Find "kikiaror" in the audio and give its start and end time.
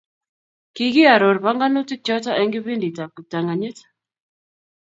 0.75-1.37